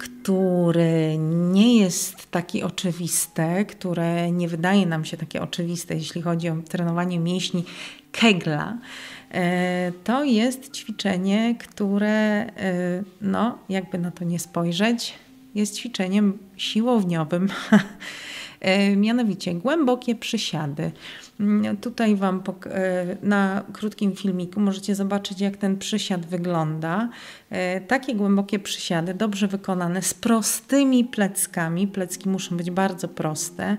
który 0.00 1.18
nie 1.52 1.78
jest 1.78 2.30
taki 2.30 2.62
oczywiste, 2.62 3.64
które 3.64 4.32
nie 4.32 4.48
wydaje 4.48 4.86
nam 4.86 5.04
się 5.04 5.16
takie 5.16 5.42
oczywiste, 5.42 5.94
jeśli 5.94 6.22
chodzi 6.22 6.48
o 6.48 6.56
trenowanie 6.68 7.18
mięśni 7.18 7.64
Kegla, 8.12 8.78
e, 9.30 9.92
to 10.04 10.24
jest 10.24 10.72
ćwiczenie, 10.76 11.54
które, 11.58 12.08
e, 12.08 13.02
no, 13.20 13.58
jakby 13.68 13.98
na 13.98 14.10
to 14.10 14.24
nie 14.24 14.38
spojrzeć, 14.38 15.14
jest 15.54 15.76
ćwiczeniem 15.76 16.38
siłowniowym. 16.56 17.48
E, 18.60 18.96
mianowicie 18.96 19.54
głębokie 19.54 20.14
przysiady. 20.14 20.90
Mm, 21.40 21.76
tutaj 21.76 22.16
Wam 22.16 22.42
e, 22.66 23.16
na 23.22 23.62
krótkim 23.72 24.16
filmiku 24.16 24.60
możecie 24.60 24.94
zobaczyć, 24.94 25.40
jak 25.40 25.56
ten 25.56 25.78
przysiad 25.78 26.26
wygląda. 26.26 27.08
E, 27.50 27.80
takie 27.80 28.14
głębokie 28.14 28.58
przysiady, 28.58 29.14
dobrze 29.14 29.48
wykonane, 29.48 30.02
z 30.02 30.14
prostymi 30.14 31.04
pleckami. 31.04 31.88
Plecki 31.88 32.28
muszą 32.28 32.56
być 32.56 32.70
bardzo 32.70 33.08
proste 33.08 33.76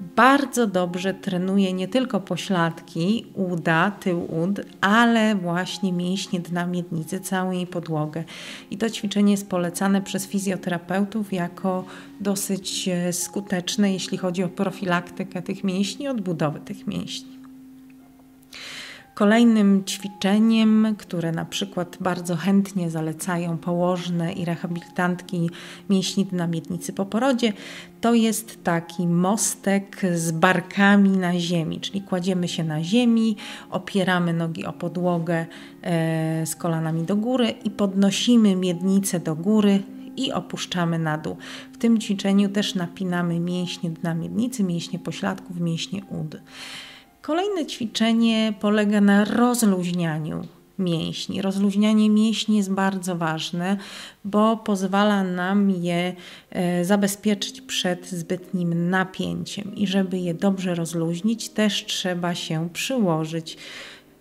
bardzo 0.00 0.66
dobrze 0.66 1.14
trenuje 1.14 1.72
nie 1.72 1.88
tylko 1.88 2.20
pośladki, 2.20 3.26
uda, 3.34 3.90
tył 3.90 4.42
ud, 4.42 4.60
ale 4.80 5.34
właśnie 5.34 5.92
mięśnie 5.92 6.40
dna 6.40 6.66
miednicy, 6.66 7.20
całą 7.20 7.50
jej 7.50 7.66
podłogę. 7.66 8.24
I 8.70 8.78
to 8.78 8.90
ćwiczenie 8.90 9.30
jest 9.30 9.50
polecane 9.50 10.02
przez 10.02 10.26
fizjoterapeutów 10.26 11.32
jako 11.32 11.84
dosyć 12.20 12.88
e, 12.88 13.12
skuteczne, 13.12 13.92
jeśli 13.92 14.18
chodzi 14.18 14.42
o 14.42 14.48
profilaktykę 14.48 15.42
tych 15.42 15.64
mięśni, 15.64 16.08
odbudowę 16.08 16.60
tych 16.60 16.86
mięśni. 16.86 17.37
Kolejnym 19.18 19.84
ćwiczeniem, 19.84 20.94
które 20.98 21.32
na 21.32 21.44
przykład 21.44 21.96
bardzo 22.00 22.36
chętnie 22.36 22.90
zalecają 22.90 23.58
położne 23.58 24.32
i 24.32 24.44
rehabilitantki 24.44 25.50
mięśni 25.90 26.26
na 26.32 26.46
miednicy 26.46 26.92
po 26.92 27.06
porodzie, 27.06 27.52
to 28.00 28.14
jest 28.14 28.64
taki 28.64 29.06
mostek 29.06 30.02
z 30.14 30.32
barkami 30.32 31.10
na 31.10 31.38
ziemi, 31.38 31.80
czyli 31.80 32.02
kładziemy 32.02 32.48
się 32.48 32.64
na 32.64 32.82
ziemi, 32.84 33.36
opieramy 33.70 34.32
nogi 34.32 34.66
o 34.66 34.72
podłogę 34.72 35.46
e, 35.82 36.46
z 36.46 36.56
kolanami 36.56 37.02
do 37.02 37.16
góry 37.16 37.54
i 37.64 37.70
podnosimy 37.70 38.56
miednicę 38.56 39.20
do 39.20 39.34
góry 39.34 39.82
i 40.16 40.32
opuszczamy 40.32 40.98
na 40.98 41.18
dół. 41.18 41.36
W 41.72 41.78
tym 41.78 42.00
ćwiczeniu 42.00 42.48
też 42.48 42.74
napinamy 42.74 43.40
mięśnie 43.40 43.90
dna 43.90 44.14
miednicy, 44.14 44.64
mięśnie 44.64 44.98
pośladków, 44.98 45.60
mięśnie 45.60 46.04
ud. 46.04 46.36
Kolejne 47.22 47.66
ćwiczenie 47.66 48.52
polega 48.60 49.00
na 49.00 49.24
rozluźnianiu 49.24 50.46
mięśni. 50.78 51.42
Rozluźnianie 51.42 52.10
mięśni 52.10 52.56
jest 52.56 52.72
bardzo 52.72 53.16
ważne, 53.16 53.76
bo 54.24 54.56
pozwala 54.56 55.24
nam 55.24 55.70
je 55.70 56.14
e, 56.50 56.84
zabezpieczyć 56.84 57.60
przed 57.60 58.06
zbytnim 58.06 58.90
napięciem. 58.90 59.74
I 59.74 59.86
żeby 59.86 60.18
je 60.18 60.34
dobrze 60.34 60.74
rozluźnić, 60.74 61.48
też 61.48 61.86
trzeba 61.86 62.34
się 62.34 62.68
przyłożyć. 62.72 63.56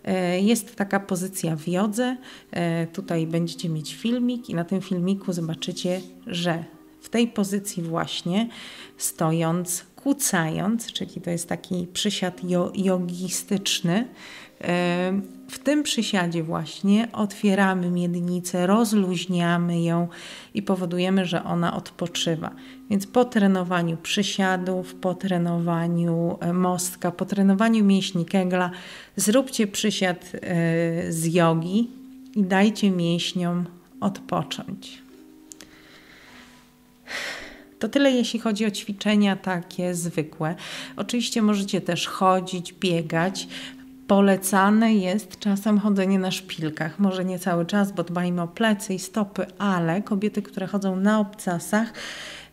E, 0.03 0.39
jest 0.39 0.75
taka 0.75 0.99
pozycja 0.99 1.55
w 1.55 1.67
jodze. 1.67 2.17
E, 2.51 2.87
tutaj 2.87 3.27
będziecie 3.27 3.69
mieć 3.69 3.95
filmik, 3.95 4.49
i 4.49 4.55
na 4.55 4.63
tym 4.63 4.81
filmiku 4.81 5.33
zobaczycie, 5.33 6.01
że 6.27 6.63
w 7.01 7.09
tej 7.09 7.27
pozycji 7.27 7.83
właśnie 7.83 8.49
stojąc 8.97 9.85
kucając, 10.03 10.93
czyli 10.93 11.21
to 11.21 11.29
jest 11.29 11.49
taki 11.49 11.87
przysiad 11.93 12.41
jogistyczny. 12.75 14.07
E, 14.61 15.21
w 15.49 15.59
tym 15.59 15.83
przysiadzie 15.83 16.43
właśnie 16.43 17.07
otwieramy 17.13 17.91
miednicę, 17.91 18.67
rozluźniamy 18.67 19.81
ją 19.81 20.07
i 20.53 20.61
powodujemy, 20.61 21.25
że 21.25 21.43
ona 21.43 21.75
odpoczywa. 21.75 22.51
Więc 22.89 23.07
po 23.07 23.25
trenowaniu 23.25 23.97
przysiadów, 23.97 24.95
po 24.95 25.15
trenowaniu 25.15 26.37
e, 26.39 26.53
mostka, 26.53 27.11
po 27.11 27.25
trenowaniu 27.25 27.85
mięśni 27.85 28.25
kegla, 28.25 28.71
zróbcie 29.15 29.67
przysiad 29.67 30.31
e, 30.33 31.11
z 31.11 31.33
jogi 31.33 31.89
i 32.35 32.43
dajcie 32.43 32.91
mięśniom 32.91 33.65
odpocząć. 34.01 35.01
To 37.79 37.89
tyle, 37.89 38.11
jeśli 38.11 38.39
chodzi 38.39 38.65
o 38.65 38.71
ćwiczenia 38.71 39.35
takie 39.35 39.95
zwykłe. 39.95 40.55
Oczywiście 40.95 41.41
możecie 41.41 41.81
też 41.81 42.07
chodzić, 42.07 42.73
biegać. 42.73 43.47
Polecane 44.07 44.95
jest 44.95 45.39
czasem 45.39 45.79
chodzenie 45.79 46.19
na 46.19 46.31
szpilkach. 46.31 46.99
Może 46.99 47.25
nie 47.25 47.39
cały 47.39 47.65
czas, 47.65 47.91
bo 47.91 48.03
dbajmy 48.03 48.41
o 48.41 48.47
plecy 48.47 48.93
i 48.93 48.99
stopy, 48.99 49.45
ale 49.57 50.01
kobiety, 50.01 50.41
które 50.41 50.67
chodzą 50.67 50.95
na 50.95 51.19
obcasach, 51.19 51.93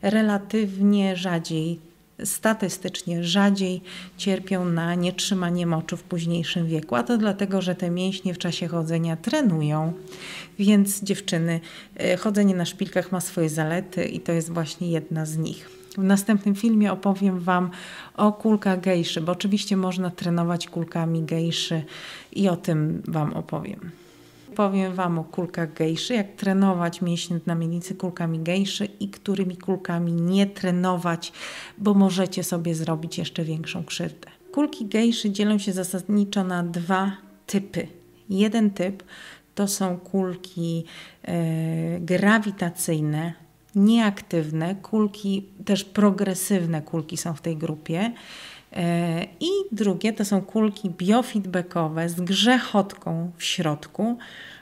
relatywnie 0.03 1.17
rzadziej 1.17 1.81
statystycznie 2.25 3.25
rzadziej 3.25 3.83
cierpią 4.17 4.65
na 4.65 4.95
nietrzymanie 4.95 5.67
moczu 5.67 5.97
w 5.97 6.03
późniejszym 6.03 6.67
wieku, 6.67 6.95
a 6.95 7.03
to 7.03 7.19
dlatego, 7.19 7.63
że 7.63 7.75
te 7.75 7.91
mięśnie 7.91 8.35
w 8.35 8.39
czasie 8.39 8.69
chodzenia 8.69 9.17
trenują. 9.17 9.93
Więc 10.59 11.03
dziewczyny, 11.03 11.61
e, 11.97 12.17
chodzenie 12.17 12.55
na 12.55 12.65
szpilkach 12.65 13.13
ma 13.13 13.21
swoje 13.21 13.49
zalety 13.49 14.05
i 14.05 14.21
to 14.21 14.33
jest 14.33 14.53
właśnie 14.53 14.91
jedna 14.91 15.27
z 15.27 15.37
nich. 15.37 15.71
W 15.99 16.03
następnym 16.03 16.55
filmie 16.55 16.93
opowiem 16.93 17.41
Wam 17.41 17.71
o 18.17 18.33
kulkach 18.33 18.81
gejszy, 18.81 19.21
bo 19.21 19.33
oczywiście 19.33 19.77
można 19.77 20.11
trenować 20.11 20.69
kulkami 20.69 21.23
gejszy 21.23 21.83
i 22.33 22.49
o 22.49 22.57
tym 22.57 23.03
Wam 23.09 23.33
opowiem. 23.33 24.04
Powiem 24.55 24.95
Wam 24.95 25.19
o 25.19 25.25
kulkach 25.25 25.73
gejszy, 25.73 26.15
jak 26.15 26.33
trenować 26.33 27.03
mięśnie 27.03 27.41
na 27.47 27.55
miednicy 27.55 27.95
kulkami 27.95 28.39
gejszy 28.39 28.85
i 29.01 29.09
którymi 29.09 29.57
kulkami 29.57 30.13
nie 30.13 30.47
trenować, 30.47 31.33
bo 31.79 31.95
możecie 31.95 32.45
sobie 32.45 32.75
zrobić 32.75 33.19
jeszcze 33.19 33.45
większą 33.45 33.85
krzywdę. 33.85 34.29
Kulki 34.53 34.87
gejszy 34.87 35.31
dzielą 35.31 35.59
się 35.59 35.73
zasadniczo 35.73 36.45
na 36.45 36.63
dwa 36.63 37.17
typy. 37.47 37.87
Jeden 38.29 38.71
typ 38.71 39.03
to 39.55 39.69
są 39.69 39.99
kulki 39.99 40.85
e, 41.23 42.01
grawitacyjne, 42.01 43.33
nieaktywne, 43.75 44.75
kulki, 44.75 45.47
też 45.65 45.85
progresywne 45.85 46.83
kulki 46.83 47.17
są 47.17 47.35
w 47.35 47.41
tej 47.41 47.57
grupie. 47.57 48.13
I 49.41 49.49
drugie 49.73 50.13
to 50.13 50.25
są 50.25 50.43
kulki 50.43 50.91
biofeedbackowe 50.91 52.09
z 52.09 52.21
grzechotką 52.21 53.31
w 53.37 53.45
środku, 53.45 54.19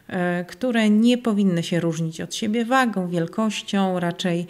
e, 0.08 0.44
które 0.44 0.90
nie 0.90 1.18
powinny 1.18 1.62
się 1.62 1.80
różnić 1.80 2.20
od 2.20 2.34
siebie 2.34 2.64
wagą, 2.64 3.08
wielkością, 3.08 4.00
raczej 4.00 4.46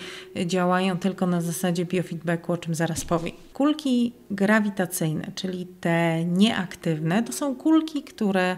działają 0.47 0.99
tylko 0.99 1.27
na 1.27 1.41
zasadzie 1.41 1.85
biofeedbacku, 1.85 2.53
o 2.53 2.57
czym 2.57 2.75
zaraz 2.75 3.05
powiem. 3.05 3.35
Kulki 3.53 4.13
grawitacyjne, 4.31 5.33
czyli 5.35 5.67
te 5.81 6.25
nieaktywne, 6.25 7.23
to 7.23 7.33
są 7.33 7.55
kulki, 7.57 8.03
które 8.03 8.57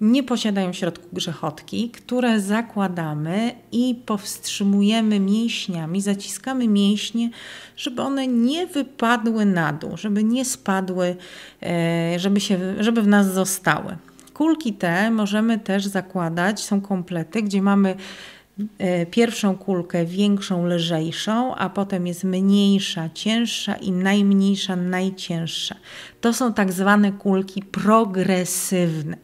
nie 0.00 0.22
posiadają 0.22 0.72
środku 0.72 1.08
grzechotki, 1.12 1.90
które 1.90 2.40
zakładamy 2.40 3.52
i 3.72 4.02
powstrzymujemy 4.06 5.20
mięśniami, 5.20 6.00
zaciskamy 6.00 6.68
mięśnie, 6.68 7.30
żeby 7.76 8.02
one 8.02 8.26
nie 8.26 8.66
wypadły 8.66 9.44
na 9.44 9.72
dół, 9.72 9.96
żeby 9.96 10.24
nie 10.24 10.44
spadły, 10.44 11.16
e, 11.62 12.18
żeby, 12.18 12.40
się, 12.40 12.58
żeby 12.78 13.02
w 13.02 13.06
nas 13.06 13.32
zostały. 13.32 13.96
Kulki 14.34 14.72
te 14.72 15.10
możemy 15.10 15.58
też 15.58 15.86
zakładać, 15.86 16.60
są 16.60 16.80
komplety, 16.80 17.42
gdzie 17.42 17.62
mamy 17.62 17.94
e, 18.78 19.06
pierwszą 19.06 19.56
kulkę 19.56 20.04
większą, 20.04 20.66
lżejszą, 20.66 21.54
a 21.54 21.70
potem 21.70 22.06
jest 22.06 22.24
mniejsza, 22.24 23.10
cięższa 23.14 23.74
i 23.74 23.92
najmniejsza, 23.92 24.76
najcięższa. 24.76 25.74
To 26.20 26.32
są 26.32 26.52
tak 26.52 26.72
zwane 26.72 27.12
kulki 27.12 27.62
progresywne. 27.62 29.16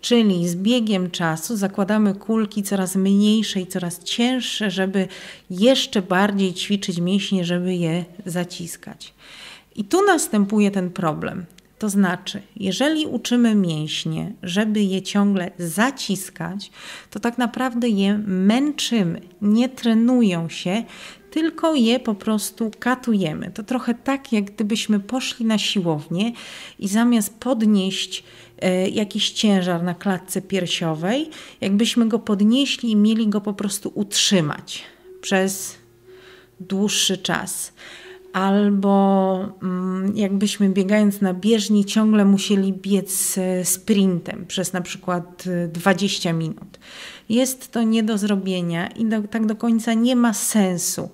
Czyli 0.00 0.48
z 0.48 0.56
biegiem 0.56 1.10
czasu 1.10 1.56
zakładamy 1.56 2.14
kulki 2.14 2.62
coraz 2.62 2.96
mniejsze 2.96 3.60
i 3.60 3.66
coraz 3.66 4.04
cięższe, 4.04 4.70
żeby 4.70 5.08
jeszcze 5.50 6.02
bardziej 6.02 6.54
ćwiczyć 6.54 7.00
mięśnie, 7.00 7.44
żeby 7.44 7.74
je 7.74 8.04
zaciskać. 8.26 9.14
I 9.76 9.84
tu 9.84 10.04
następuje 10.06 10.70
ten 10.70 10.90
problem. 10.90 11.46
To 11.78 11.88
znaczy, 11.88 12.42
jeżeli 12.56 13.06
uczymy 13.06 13.54
mięśnie, 13.54 14.32
żeby 14.42 14.82
je 14.82 15.02
ciągle 15.02 15.50
zaciskać, 15.58 16.70
to 17.10 17.20
tak 17.20 17.38
naprawdę 17.38 17.88
je 17.88 18.18
męczymy, 18.26 19.20
nie 19.42 19.68
trenują 19.68 20.48
się, 20.48 20.84
tylko 21.30 21.74
je 21.74 22.00
po 22.00 22.14
prostu 22.14 22.70
katujemy. 22.78 23.50
To 23.50 23.62
trochę 23.62 23.94
tak, 23.94 24.32
jak 24.32 24.44
gdybyśmy 24.44 25.00
poszli 25.00 25.46
na 25.46 25.58
siłownię 25.58 26.32
i 26.78 26.88
zamiast 26.88 27.38
podnieść 27.38 28.24
jakiś 28.92 29.30
ciężar 29.30 29.82
na 29.82 29.94
klatce 29.94 30.42
piersiowej, 30.42 31.30
jakbyśmy 31.60 32.08
go 32.08 32.18
podnieśli 32.18 32.90
i 32.90 32.96
mieli 32.96 33.28
go 33.28 33.40
po 33.40 33.54
prostu 33.54 33.92
utrzymać 33.94 34.82
przez 35.20 35.78
dłuższy 36.60 37.18
czas. 37.18 37.72
Albo 38.32 39.38
mm, 39.62 40.16
jakbyśmy 40.16 40.68
biegając 40.68 41.20
na 41.20 41.34
bieżni 41.34 41.84
ciągle 41.84 42.24
musieli 42.24 42.72
biec 42.72 43.38
sprintem 43.64 44.46
przez 44.46 44.72
na 44.72 44.80
przykład 44.80 45.44
20 45.72 46.32
minut. 46.32 46.78
Jest 47.28 47.72
to 47.72 47.82
nie 47.82 48.02
do 48.02 48.18
zrobienia 48.18 48.86
i 48.86 49.04
do, 49.04 49.22
tak 49.22 49.46
do 49.46 49.56
końca 49.56 49.94
nie 49.94 50.16
ma 50.16 50.34
sensu. 50.34 51.08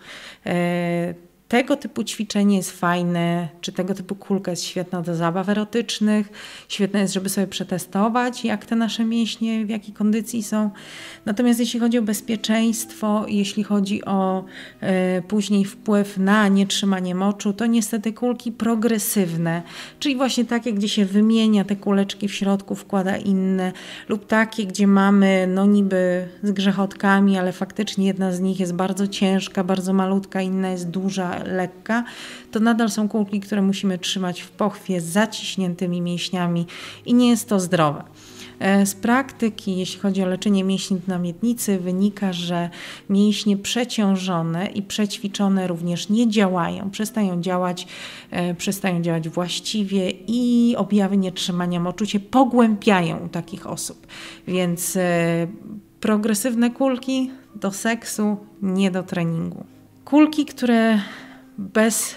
Tego 1.49 1.77
typu 1.77 2.05
ćwiczenie 2.05 2.57
jest 2.57 2.71
fajne, 2.71 3.49
czy 3.61 3.73
tego 3.73 3.95
typu 3.95 4.15
kulka 4.15 4.51
jest 4.51 4.65
świetna 4.65 5.03
do 5.03 5.15
zabaw 5.15 5.49
erotycznych, 5.49 6.29
świetna 6.69 7.01
jest, 7.01 7.15
żeby 7.15 7.29
sobie 7.29 7.47
przetestować, 7.47 8.45
jak 8.45 8.67
te 8.67 8.77
nasze 8.77 9.05
mięśnie, 9.05 9.67
w 9.67 9.69
jakiej 9.69 9.95
kondycji 9.95 10.43
są. 10.43 10.71
Natomiast 11.27 11.61
jeśli 11.61 11.81
chodzi 11.81 11.99
o 11.99 12.03
bezpieczeństwo, 12.03 13.25
jeśli 13.29 13.65
chodzi 13.65 14.05
o 14.05 14.45
y, 15.19 15.23
później 15.23 15.65
wpływ 15.65 16.19
na 16.19 16.49
nietrzymanie 16.49 17.15
moczu, 17.15 17.53
to 17.53 17.67
niestety 17.67 18.13
kulki 18.13 18.53
progresywne, 18.53 19.63
czyli 19.99 20.17
właśnie 20.17 20.45
takie, 20.45 20.73
gdzie 20.73 20.89
się 20.89 21.05
wymienia 21.05 21.65
te 21.65 21.77
kuleczki 21.77 22.29
w 22.29 22.35
środku, 22.35 22.75
wkłada 22.75 23.17
inne, 23.17 23.73
lub 24.09 24.27
takie, 24.27 24.67
gdzie 24.67 24.87
mamy 24.87 25.47
no 25.55 25.67
niby 25.67 26.29
z 26.43 26.51
grzechotkami, 26.53 27.39
ale 27.39 27.53
faktycznie 27.53 28.07
jedna 28.07 28.33
z 28.33 28.41
nich 28.41 28.61
jest 28.61 28.75
bardzo 28.75 29.07
ciężka, 29.07 29.65
bardzo 29.65 29.93
malutka, 29.93 30.43
inna 30.43 30.71
jest 30.71 30.91
duża, 30.91 31.36
lekka, 31.45 32.05
to 32.51 32.61
nadal 32.61 32.91
są 32.91 33.09
kulki, 33.09 33.41
które 33.41 33.63
musimy 33.63 33.99
trzymać 33.99 34.41
w 34.41 34.51
pochwie 34.51 35.01
z 35.01 35.05
zaciśniętymi 35.05 36.01
mięśniami 36.01 36.67
i 37.07 37.15
nie 37.15 37.29
jest 37.29 37.49
to 37.49 37.61
zdrowe. 37.61 38.05
E, 38.59 38.87
z 38.87 38.95
praktyki, 38.95 39.77
jeśli 39.77 40.01
chodzi 40.01 40.23
o 40.23 40.27
leczenie 40.27 40.65
mięśni 40.65 41.01
na 41.07 41.19
miednicy, 41.19 41.79
wynika, 41.79 42.33
że 42.33 42.71
mięśnie 43.11 43.57
przeciążone 43.57 44.67
i 44.67 44.83
przećwiczone 44.83 45.67
również 45.67 46.09
nie 46.09 46.29
działają, 46.29 46.91
przestają 46.91 47.41
działać, 47.43 47.87
e, 48.31 48.55
przestają 48.55 49.03
działać 49.03 49.29
właściwie 49.29 50.11
i 50.11 50.75
objawy 50.77 51.17
nietrzymania 51.17 51.81
moczu 51.81 52.07
się 52.07 52.21
pogłębiają 52.21 53.19
u 53.19 53.29
takich 53.29 53.67
osób. 53.67 54.07
Więc 54.49 54.97
e, 54.97 55.47
progresywne 56.01 56.71
kulki 56.71 57.31
do 57.55 57.71
seksu, 57.71 58.37
nie 58.63 58.91
do 58.91 59.03
treningu. 59.03 59.65
Kulki, 60.05 60.47
które 60.47 60.99
bez 61.59 62.15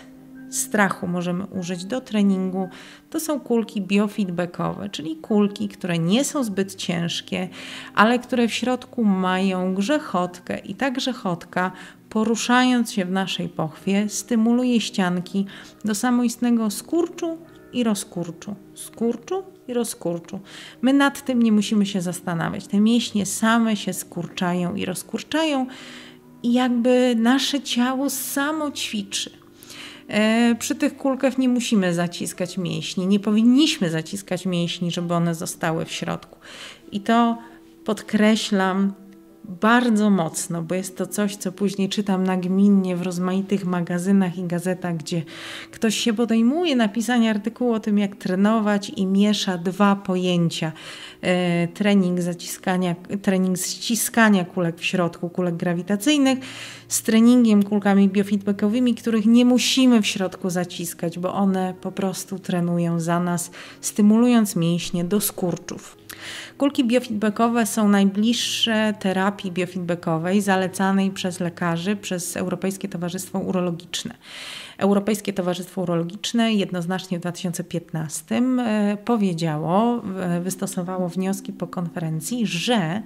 strachu 0.49 1.07
możemy 1.07 1.45
użyć 1.45 1.85
do 1.85 2.01
treningu, 2.01 2.69
to 3.09 3.19
są 3.19 3.39
kulki 3.39 3.81
biofeedbackowe, 3.81 4.89
czyli 4.89 5.15
kulki, 5.15 5.69
które 5.69 5.99
nie 5.99 6.23
są 6.23 6.43
zbyt 6.43 6.75
ciężkie, 6.75 7.49
ale 7.95 8.19
które 8.19 8.47
w 8.47 8.53
środku 8.53 9.03
mają 9.03 9.75
grzechotkę 9.75 10.57
i 10.57 10.75
ta 10.75 10.91
grzechotka 10.91 11.71
poruszając 12.09 12.91
się 12.91 13.05
w 13.05 13.11
naszej 13.11 13.49
pochwie 13.49 14.09
stymuluje 14.09 14.81
ścianki 14.81 15.45
do 15.85 15.95
samoistnego 15.95 16.71
skurczu 16.71 17.37
i 17.73 17.83
rozkurczu. 17.83 18.55
Skurczu 18.73 19.43
i 19.67 19.73
rozkurczu. 19.73 20.39
My 20.81 20.93
nad 20.93 21.25
tym 21.25 21.43
nie 21.43 21.51
musimy 21.51 21.85
się 21.85 22.01
zastanawiać. 22.01 22.67
Te 22.67 22.79
mięśnie 22.79 23.25
same 23.25 23.75
się 23.75 23.93
skurczają 23.93 24.75
i 24.75 24.85
rozkurczają 24.85 25.65
i 26.43 26.53
jakby 26.53 27.15
nasze 27.17 27.61
ciało 27.61 28.09
samo 28.09 28.71
ćwiczy. 28.71 29.31
E, 30.07 30.55
przy 30.59 30.75
tych 30.75 30.97
kulkach 30.97 31.37
nie 31.37 31.49
musimy 31.49 31.93
zaciskać 31.93 32.57
mięśni, 32.57 33.07
nie 33.07 33.19
powinniśmy 33.19 33.89
zaciskać 33.89 34.45
mięśni, 34.45 34.91
żeby 34.91 35.13
one 35.13 35.35
zostały 35.35 35.85
w 35.85 35.91
środku. 35.91 36.39
I 36.91 37.01
to 37.01 37.37
podkreślam 37.85 38.93
bardzo 39.49 40.09
mocno, 40.09 40.61
bo 40.61 40.75
jest 40.75 40.97
to 40.97 41.07
coś, 41.07 41.35
co 41.35 41.51
później 41.51 41.89
czytam 41.89 42.23
nagminnie 42.23 42.95
w 42.95 43.01
rozmaitych 43.01 43.65
magazynach 43.65 44.37
i 44.37 44.43
gazetach, 44.43 44.97
gdzie 44.97 45.23
ktoś 45.71 45.95
się 45.95 46.13
podejmuje 46.13 46.75
napisania 46.75 47.31
artykułu 47.31 47.73
o 47.73 47.79
tym, 47.79 47.97
jak 47.97 48.15
trenować 48.15 48.91
i 48.95 49.05
miesza 49.05 49.57
dwa 49.57 49.95
pojęcia. 49.95 50.71
E, 51.21 51.67
trening 51.67 52.21
zaciskania, 52.21 52.95
trening 53.21 53.57
ściskania 53.57 54.45
kulek 54.45 54.77
w 54.77 54.85
środku, 54.85 55.29
kulek 55.29 55.55
grawitacyjnych 55.55 56.39
z 56.87 57.01
treningiem 57.01 57.63
kulkami 57.63 58.09
biofeedbackowymi, 58.09 58.95
których 58.95 59.25
nie 59.25 59.45
musimy 59.45 60.01
w 60.01 60.07
środku 60.07 60.49
zaciskać, 60.49 61.19
bo 61.19 61.33
one 61.33 61.73
po 61.81 61.91
prostu 61.91 62.39
trenują 62.39 62.99
za 62.99 63.19
nas, 63.19 63.51
stymulując 63.81 64.55
mięśnie 64.55 65.03
do 65.03 65.21
skurczów. 65.21 65.98
Kulki 66.57 66.83
biofeedbackowe 66.83 67.65
są 67.65 67.89
najbliższe 67.89 68.93
terapii 68.99 69.51
biofeedbackowej 69.51 70.41
zalecanej 70.41 71.11
przez 71.11 71.39
lekarzy 71.39 71.95
przez 71.95 72.37
Europejskie 72.37 72.89
Towarzystwo 72.89 73.39
Urologiczne. 73.39 74.15
Europejskie 74.77 75.33
Towarzystwo 75.33 75.81
Urologiczne 75.81 76.53
jednoznacznie 76.53 77.17
w 77.17 77.21
2015 77.21 78.35
e, 78.35 78.97
powiedziało, 79.05 80.01
wystosowało 80.41 81.09
wnioski 81.09 81.53
po 81.53 81.67
konferencji, 81.67 82.47
że 82.47 83.01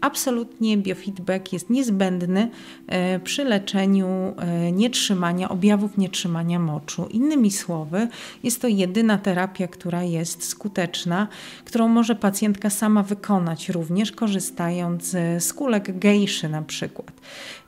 absolutnie 0.00 0.76
biofeedback 0.76 1.52
jest 1.52 1.70
niezbędny 1.70 2.50
e, 2.86 3.20
przy 3.20 3.44
leczeniu 3.44 4.06
e, 4.08 4.72
nietrzymania, 4.72 5.48
objawów 5.48 5.98
nietrzymania 5.98 6.58
moczu. 6.58 7.06
Innymi 7.10 7.50
słowy, 7.50 8.08
jest 8.42 8.62
to 8.62 8.68
jedyna 8.68 9.18
terapia, 9.18 9.68
która 9.68 10.02
jest 10.02 10.44
skuteczna, 10.44 11.28
którą 11.64 11.88
może 11.88 12.14
pacjentka 12.14 12.70
sama 12.70 13.02
wykonać, 13.02 13.68
również 13.68 14.12
korzystając 14.12 15.16
z 15.38 15.52
kulek 15.52 15.98
gejszy 15.98 16.48
na 16.48 16.62
przykład. 16.62 17.12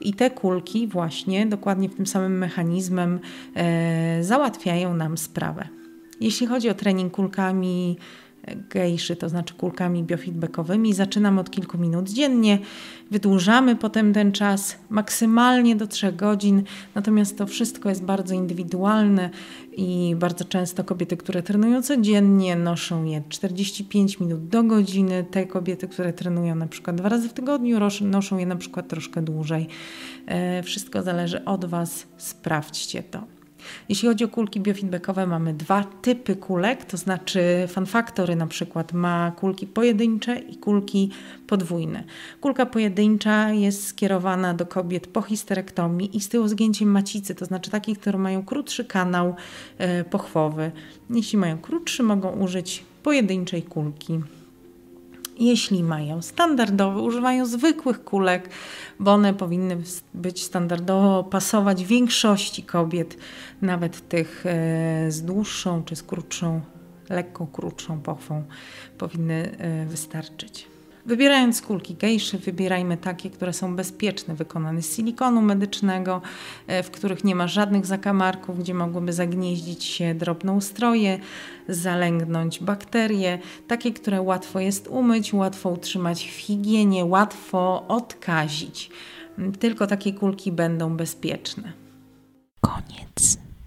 I 0.01 0.14
te 0.14 0.31
kulki 0.31 0.87
właśnie 0.87 1.47
dokładnie 1.47 1.88
tym 1.88 2.07
samym 2.07 2.38
mechanizmem 2.38 3.21
e, 3.55 4.25
załatwiają 4.25 4.95
nam 4.95 5.19
sprawę. 5.19 5.69
Jeśli 6.21 6.47
chodzi 6.47 6.71
o 6.71 6.75
trening 6.75 7.12
kulkami, 7.12 7.97
gejszy, 8.70 9.16
to 9.16 9.29
znaczy 9.29 9.55
kulkami 9.55 10.05
biofeedbackowymi. 10.05 10.94
Zaczynamy 10.94 11.40
od 11.40 11.50
kilku 11.50 11.79
minut 11.79 12.09
dziennie, 12.09 12.59
wydłużamy 13.11 13.76
potem 13.76 14.12
ten 14.12 14.33
czas 14.33 14.76
maksymalnie 14.90 15.76
do 15.76 15.87
3 15.87 16.12
godzin, 16.12 16.62
natomiast 16.94 17.38
to 17.38 17.46
wszystko 17.46 17.88
jest 17.88 18.05
bardzo 18.05 18.35
indywidualne 18.35 19.31
i 19.72 20.14
bardzo 20.18 20.44
często 20.44 20.85
kobiety, 20.85 21.16
które 21.16 21.42
trenują 21.42 21.83
codziennie, 21.83 22.57
noszą 22.57 23.05
je 23.05 23.22
45 23.29 24.20
minut 24.20 24.48
do 24.48 24.62
godziny. 24.62 25.24
Te 25.31 25.46
kobiety, 25.46 25.88
które 25.88 26.12
trenują 26.12 26.55
na 26.55 26.66
przykład 26.66 26.96
dwa 26.96 27.09
razy 27.09 27.29
w 27.29 27.33
tygodniu, 27.33 27.79
noszą 28.00 28.38
je 28.38 28.46
na 28.46 28.57
przykład 28.57 28.88
troszkę 28.88 29.22
dłużej. 29.22 29.66
E, 30.26 30.62
wszystko 30.62 31.03
zależy 31.03 31.44
od 31.44 31.64
Was, 31.64 32.07
sprawdźcie 32.16 33.03
to. 33.03 33.39
Jeśli 33.88 34.09
chodzi 34.09 34.25
o 34.25 34.29
kulki 34.29 34.61
biofeedbackowe, 34.61 35.27
mamy 35.27 35.55
dwa 35.55 35.85
typy 36.03 36.37
kulek, 36.37 36.85
to 36.85 36.96
znaczy 36.96 37.40
Fan 37.68 37.87
Factory 37.87 38.37
na 38.37 38.46
przykład 38.46 38.92
ma 38.92 39.33
kulki 39.37 39.66
pojedyncze 39.66 40.38
i 40.38 40.57
kulki 40.57 41.11
podwójne. 41.46 42.05
Kulka 42.40 42.66
pojedyncza 42.66 43.51
jest 43.53 43.87
skierowana 43.87 44.55
do 44.55 44.66
kobiet 44.66 45.07
po 45.07 45.23
histerektomii 45.23 46.16
i 46.16 46.20
z 46.20 46.29
tyłu 46.29 46.49
zgięciem 46.49 46.90
macicy, 46.90 47.35
to 47.35 47.44
znaczy 47.44 47.70
takich, 47.70 47.99
które 47.99 48.18
mają 48.18 48.44
krótszy 48.44 48.85
kanał 48.85 49.35
e, 49.79 50.05
pochwowy. 50.05 50.70
Jeśli 51.11 51.38
mają 51.38 51.59
krótszy, 51.59 52.03
mogą 52.03 52.31
użyć 52.31 52.85
pojedynczej 53.03 53.62
kulki 53.62 54.20
jeśli 55.40 55.83
mają 55.83 56.22
standardowe, 56.22 57.00
używają 57.00 57.46
zwykłych 57.46 58.05
kulek, 58.05 58.48
bo 59.00 59.12
one 59.12 59.35
powinny 59.35 59.76
być 60.14 60.42
standardowo 60.42 61.24
pasować 61.24 61.85
większości 61.85 62.62
kobiet, 62.62 63.16
nawet 63.62 64.09
tych 64.09 64.46
e, 64.46 65.11
z 65.11 65.22
dłuższą 65.22 65.85
czy 65.85 65.96
z 65.96 66.03
krótszą, 66.03 66.61
lekko 67.11 67.46
krótszą 67.46 68.00
pochwą, 68.00 68.44
powinny 68.98 69.57
e, 69.59 69.87
wystarczyć. 69.87 70.80
Wybierając 71.07 71.63
kulki 71.63 71.95
gejszy, 71.95 72.39
wybierajmy 72.39 72.97
takie, 72.97 73.31
które 73.31 73.53
są 73.53 73.77
bezpieczne, 73.77 74.35
wykonane 74.35 74.83
z 74.83 74.97
silikonu 74.97 75.43
medycznego, 75.43 76.23
e, 76.67 76.83
w 76.83 76.91
których 76.91 77.25
nie 77.25 77.35
ma 77.35 77.49
żadnych 77.49 77.87
zakamarków, 77.87 78.59
gdzie 78.59 78.75
mogłyby 78.75 79.13
zagnieździć 79.13 79.85
się 79.85 80.15
drobnoustroje, 80.15 81.19
zalęgnąć 81.69 82.61
bakterie, 82.61 83.39
takie, 83.69 83.93
które 83.93 84.23
łatwo 84.23 84.61
jest 84.61 84.89
umyć, 84.89 85.33
łatwo 85.33 85.71
utrzymać 85.71 86.29
w 86.29 86.37
higienie, 86.37 87.05
łatwo 87.05 87.85
odkazić. 87.89 88.91
Tylko 89.59 89.87
takie 89.87 90.13
kulki 90.13 90.53
będą 90.53 90.97
bezpieczne. 90.97 91.73